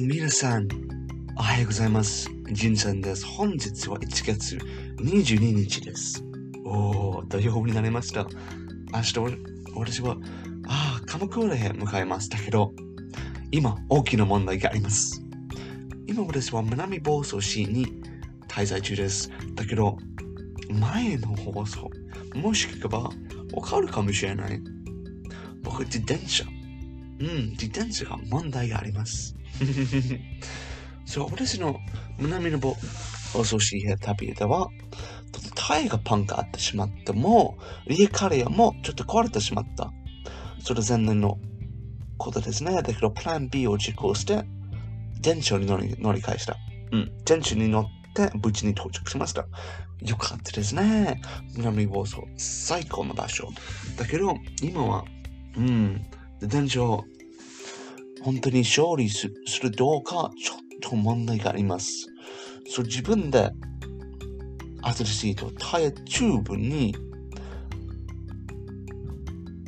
[0.00, 0.68] 皆さん、
[1.36, 2.30] おはようございます。
[2.52, 3.26] ジンさんです。
[3.26, 4.56] 本日は1月
[4.98, 6.22] 22日です。
[6.64, 8.28] おー、土曜日になりました。
[8.92, 9.18] 明日、
[9.74, 10.16] 私は、
[10.68, 12.30] ああ、鎌倉へ向かいます。
[12.30, 12.72] だけど、
[13.50, 15.20] 今、大きな問題があります。
[16.06, 18.00] 今、私は南房総市に
[18.46, 19.32] 滞在中です。
[19.54, 19.98] だけど、
[20.70, 21.90] 前の放送、
[22.36, 23.10] もし聞けば、
[23.52, 24.60] わかるかもしれない。
[25.64, 26.44] 僕、自転車。
[27.20, 29.37] うん、自転車が問題があります。
[31.04, 31.80] そう、私の
[32.18, 32.58] 南の
[33.32, 34.68] 放送市へ旅では、
[35.54, 39.92] タイヤがパンクあってしまっても、リエカリアもちょっと壊れてしまった。
[40.60, 41.38] それ残念の
[42.16, 42.72] ことですね。
[42.74, 44.44] だけど、プラン B を実行して、
[45.20, 46.56] 電車に乗り乗り換えした。
[46.92, 49.46] うん、電車に乗って無事に到着しました。
[50.00, 51.20] よかったですね。
[51.56, 53.48] 南房総、最高の場所。
[53.96, 55.04] だけど、今は、
[55.56, 56.06] うん、
[56.40, 57.04] 電車を
[58.22, 62.06] 本当に勝利すするどうか、ちょっと問題があります。
[62.68, 63.50] そう、自分で、
[64.82, 66.94] 新しいとタイヤチューブに、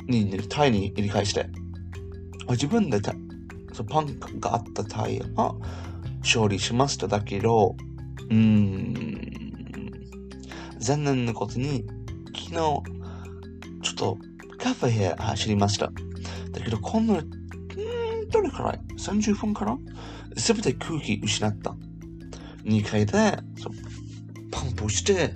[0.07, 1.49] に、タイに入れ替えして、
[2.49, 3.13] 自分でた
[3.73, 5.55] そうパンクがあったタイヤは
[6.19, 7.75] 勝利しましただけど、
[8.29, 9.21] うーん、
[10.79, 11.85] 残念なことに、
[12.27, 14.17] 昨日、ちょっと
[14.57, 15.91] カフェへ走りました。
[16.51, 17.21] だけど、この、
[18.31, 19.77] どれくらい ?30 分かな
[20.37, 21.75] すべて空気失った。
[22.63, 23.13] 2階で、
[23.57, 23.73] そう
[24.51, 25.33] パンプして、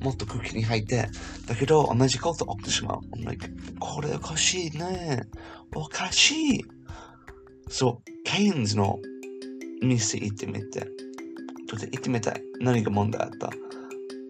[0.00, 1.08] もっと空気に入って、
[1.46, 3.00] だけど同じこと起きてしまう。
[3.24, 3.48] Like
[3.80, 5.22] これおかしいね。
[5.74, 6.64] おかしい。
[7.68, 8.98] そう、ケインズの
[9.82, 10.86] 店行ってみて。
[11.68, 12.42] ちょっと行ってみたい。
[12.60, 13.50] 何が問題あったう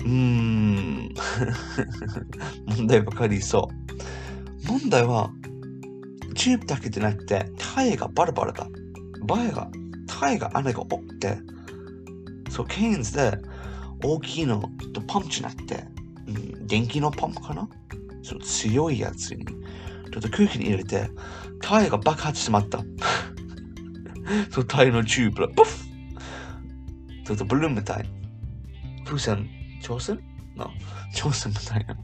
[0.05, 1.15] ーん。
[2.67, 3.69] 問題ばかりそ
[4.65, 4.67] う。
[4.67, 5.31] 問題は、
[6.39, 8.69] チューブだけでなくて、タイがバラバラだ。
[9.27, 9.69] バイが、
[10.07, 11.37] タイが穴が多くて、
[12.49, 13.37] そう、ケインズで
[14.05, 14.63] 大きいの
[14.95, 15.85] とパンプじゃなくて、
[16.29, 17.69] うん、電気のパンプかな？
[18.23, 21.11] そう強いやつに、ちょっと空気に入れて、
[21.61, 22.85] タイが爆発してしまった。
[24.51, 25.77] そう、タイのチューブが、ポフ
[27.27, 28.09] ちょっとブルーンみたい。
[29.05, 29.49] 風船、
[29.83, 30.21] 挑戦
[30.55, 30.71] の
[31.13, 31.97] 挑戦みたいな。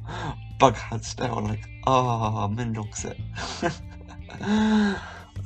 [0.58, 3.16] 爆発して、俺、ああ、めんどくせえ。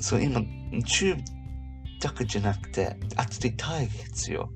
[0.00, 0.40] そう、今、
[0.86, 1.22] チューブ
[2.00, 4.48] だけじゃなくて、熱いタイヤが必要。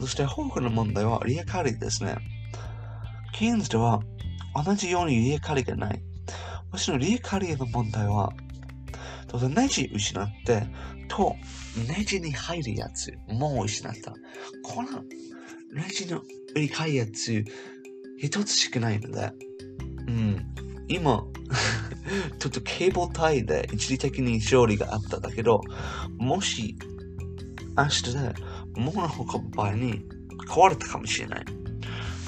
[0.00, 2.16] そして、他の問題はリアカリですね。
[3.32, 4.00] ケインズでは、
[4.64, 6.00] 同じようにリアカリがない。
[6.70, 8.32] 私のリアカリの問題は、
[9.26, 10.66] 当然ネジ失って、
[11.08, 11.34] と、
[11.88, 14.12] ネジに入るやつ、もう失った。
[14.62, 15.02] この、
[15.72, 16.20] ネジの
[16.54, 17.44] 売り買いやつ、
[18.18, 19.32] 一つしかないので、
[20.06, 20.54] うん、
[20.88, 21.24] 今、
[22.38, 25.62] ちょっとケーブルタイで一時的に勝利があっただけど、
[26.18, 26.76] もし、
[27.76, 28.34] 明日で
[28.76, 30.02] 物を運ぶ場合に
[30.48, 31.44] 壊れたかもしれない。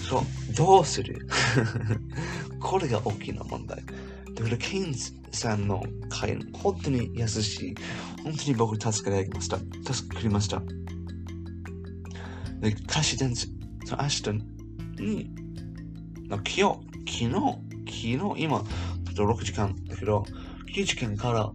[0.09, 1.27] そう、どうする？
[2.61, 3.83] これが大きな問題。
[4.35, 7.75] だから、ケインズさんの会、本当に優しい。
[8.23, 9.59] 本当に僕助けられました。
[9.93, 10.63] 助かりました。
[12.61, 13.47] で、歌詞電池、
[13.87, 14.31] その明日
[15.03, 15.31] に、
[16.29, 20.25] の昨日、昨日、昨日、今、ちょっと6時間だけど、
[20.75, 21.53] 9時間から、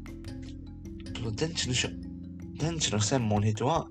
[1.35, 1.89] 電池のしょ、
[2.57, 3.87] 電池の専門人は、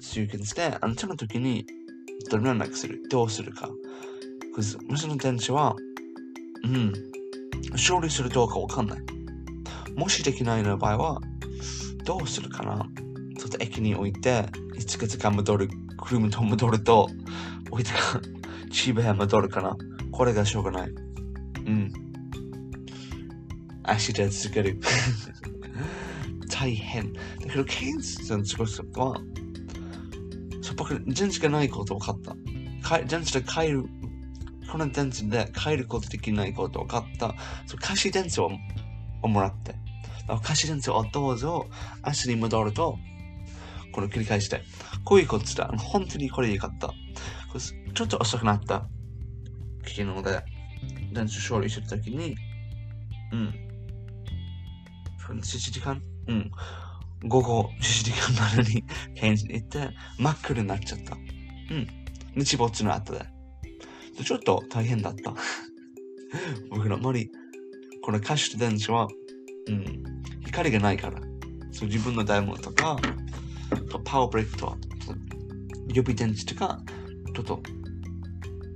[0.00, 1.66] 集結して、あんたの時に、
[2.30, 3.70] どれ連絡するどうするか。
[4.88, 5.76] 虫の電池は、
[6.64, 6.92] うん、
[7.72, 9.00] 勝利するどうかわかんない。
[9.94, 11.20] もしできないの場合は、
[12.04, 12.86] どうするかな
[13.38, 14.46] ちょっと駅に置いて、
[14.76, 15.68] いつかつか戻る、
[15.98, 17.08] 車と戻ると、
[17.70, 18.20] 置いてか、
[18.70, 19.76] 千葉へ戻るかな
[20.12, 20.90] これがしょうがない。
[20.90, 21.92] うん。
[23.82, 24.78] 足で続ける。
[26.50, 27.12] 大変。
[27.12, 29.20] だけど、ケインズさんすごいこは、
[30.60, 32.36] そう、僕、電池がないこと分かった。
[32.88, 33.84] か電池で帰る、
[34.70, 37.34] この電池で帰ることできないこと分かった。
[37.66, 38.50] そう、貸し電池を
[39.22, 39.74] をもらって。
[40.42, 41.66] 貸し電池をどうぞ、
[42.04, 42.98] 明日に戻ると、
[43.92, 44.62] これ繰り返して。
[45.04, 45.68] こういうことだ。
[45.78, 46.92] 本当にこれ良かった。
[47.94, 48.86] ちょっと遅くなった。
[49.84, 50.44] 昨日で、
[51.12, 52.36] 電池処理してるときに、
[53.32, 53.54] うん。
[55.28, 56.02] 7時間？
[56.28, 56.50] うん。
[57.24, 58.84] 午後7時間なのに、
[59.14, 61.14] 検事に行って、真っ暗になっちゃった。
[61.14, 61.88] うん。
[62.36, 63.24] 日没の後で。
[64.24, 65.34] ちょっと大変だった。
[66.70, 67.30] 僕の周り、
[68.02, 69.08] この貸した電池は、
[69.68, 70.02] うん、
[70.44, 71.20] 光がないから。
[71.70, 73.00] そう自分のダイヤモンドとか、
[73.90, 74.76] とパワーブレイクと、と
[75.88, 76.82] 予備電池とか、
[77.34, 77.62] ちょっと、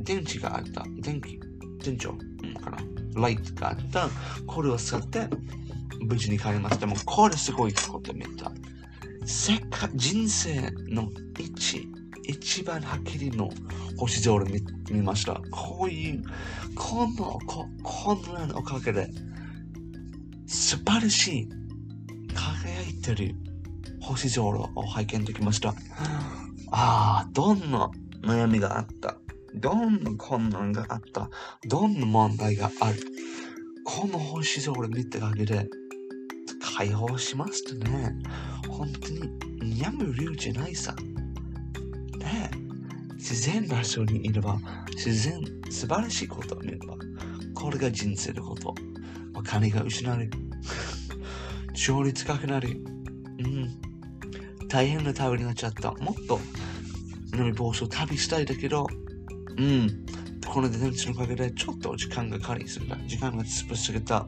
[0.07, 0.85] 電池があった。
[1.01, 1.39] 電気、
[1.83, 2.79] 電池、うん、かな。
[3.17, 4.09] ライトがあった。
[4.47, 5.29] これを使って、
[6.01, 6.87] 無事に帰りました。
[6.87, 8.53] もうこれすごいこと見た。
[9.25, 11.89] 世界、人生の一、
[12.23, 13.51] 一番はっきりの
[13.97, 15.41] 星空を見見ました。
[15.51, 16.23] こういう、
[16.77, 19.11] この、ここんなのおかげで、
[20.47, 21.49] 素晴らしい、
[22.35, 23.35] 輝いてる
[24.01, 25.71] 星空を拝見できました。
[26.71, 27.91] ああ、どんな
[28.23, 29.17] 悩みがあった
[29.57, 31.31] どんな困難があった？
[31.67, 32.99] どんな問題がある？
[33.85, 35.69] この星空見ただけで
[36.77, 38.13] 解放しましたね。
[38.69, 39.09] 本当
[39.65, 40.95] にやむ理由じゃないさ。
[42.19, 42.51] ね
[43.15, 44.59] 自然場所にいれば、
[44.95, 46.95] 自然、素晴らしいことを見れば、
[47.55, 48.75] これが人生のこと。
[49.35, 50.31] お金が失われる。
[51.71, 52.83] 勝率高くなる。
[53.39, 53.81] うん。
[54.69, 55.93] 大変な旅になっちゃった。
[55.93, 56.41] もっと
[57.33, 58.87] 南房総旅したいだけど、
[59.59, 60.07] うん。
[60.47, 62.97] この電池のおかげでちょっと時間がかかりすぎた。
[63.07, 64.27] 時間が潰すぎた。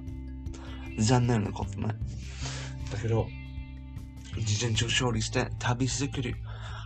[0.98, 1.94] 残念なことね。
[2.92, 3.26] だけど、
[4.38, 6.34] 事前上勝利して旅続ける。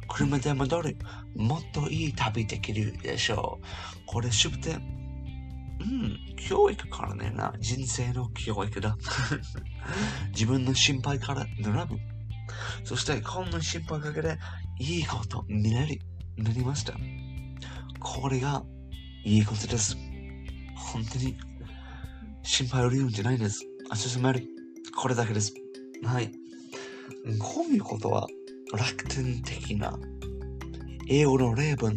[0.09, 0.97] 車で戻る。
[1.35, 3.67] もっといい旅できるでしょう。
[4.07, 7.53] これすべて、うん、教育からねな。
[7.59, 8.97] 人生の教育だ。
[10.31, 12.01] 自分の心配から並ぶ。
[12.85, 14.39] そして、こんな心配かけで、
[14.79, 16.01] いいこと見れる、
[16.37, 16.95] なりました。
[18.03, 18.65] これが、
[19.25, 19.97] いいことです。
[20.75, 21.37] 本当に、
[22.43, 23.65] 心配を言うんじゃないです。
[23.95, 24.47] 進める。
[24.97, 25.55] これだけです。
[26.05, 26.33] はい。
[27.39, 28.27] こういうことは、
[28.73, 29.99] 楽天的な
[31.09, 31.95] 英語の例文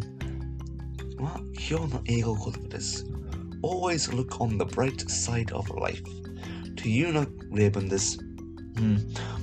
[1.18, 3.06] は今日の英語言葉です。
[3.62, 6.02] Always look on the bright side of life
[6.76, 8.18] というような例文です。
[8.76, 8.98] うん。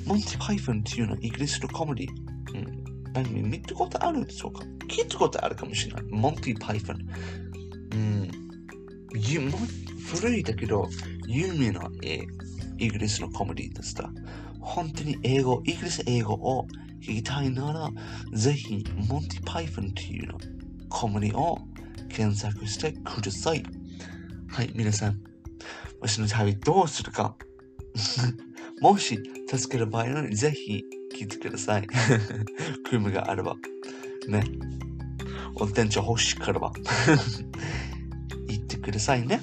[0.06, 2.10] モンティ・パイフォンというのはイギリスのコメディ。
[2.54, 3.14] うん。
[3.14, 4.64] 番組見たことあるでしょうか？
[4.94, 6.04] 聞いたことあるかもしれない。
[6.12, 6.98] モンティ・パイフォン。
[7.94, 8.32] うん。
[10.06, 10.88] 古いだけど、
[11.28, 11.90] 有名な
[12.78, 14.12] イギリスのコメディでした。
[14.60, 16.68] 本当に英語、イギリス英語を
[17.02, 17.90] 聞きたいなら、
[18.34, 20.38] ぜひ、モンティ・パイフォンというの
[20.90, 21.58] コメディを
[22.10, 23.64] 検索してください。
[24.50, 25.20] はい、皆さん、
[26.02, 27.36] 私の旅どうするか。
[28.80, 29.20] もし
[29.50, 30.84] 助ける場合は、ぜひ
[31.16, 31.88] 聞いてください。
[32.86, 33.56] 車があれば。
[34.30, 34.44] ね。
[35.60, 36.72] 運転手欲しければ。
[38.48, 39.42] 言ってくださいね。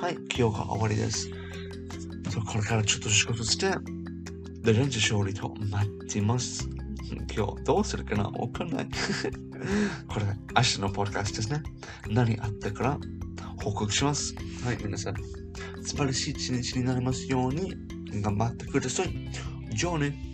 [0.00, 1.30] はい、今日が終わりです。
[1.30, 3.70] これからちょっと仕事して、
[4.62, 6.68] で、レンジ勝利と待ってます。
[7.34, 8.24] 今日どうするかな？
[8.24, 8.88] わかんない。
[10.08, 10.26] これ、
[10.56, 11.62] 明日のポッドキャストですね。
[12.08, 12.98] 何あったから
[13.62, 14.34] 報告します。
[14.64, 15.14] はい、皆さん。
[15.82, 17.74] 素晴らしい一日になりますように
[18.20, 19.30] 頑張ってください。
[19.74, 20.33] じゃあね。